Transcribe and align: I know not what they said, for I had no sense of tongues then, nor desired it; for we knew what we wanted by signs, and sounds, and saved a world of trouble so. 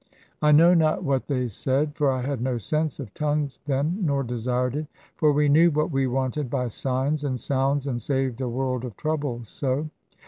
I 0.41 0.51
know 0.51 0.73
not 0.73 1.03
what 1.03 1.27
they 1.27 1.47
said, 1.47 1.95
for 1.95 2.09
I 2.11 2.23
had 2.23 2.41
no 2.41 2.57
sense 2.57 2.99
of 2.99 3.13
tongues 3.13 3.59
then, 3.67 3.99
nor 4.01 4.23
desired 4.23 4.75
it; 4.75 4.87
for 5.15 5.31
we 5.31 5.47
knew 5.47 5.69
what 5.69 5.91
we 5.91 6.07
wanted 6.07 6.49
by 6.49 6.69
signs, 6.69 7.23
and 7.23 7.39
sounds, 7.39 7.85
and 7.85 8.01
saved 8.01 8.41
a 8.41 8.49
world 8.49 8.83
of 8.83 8.97
trouble 8.97 9.41
so. 9.43 9.91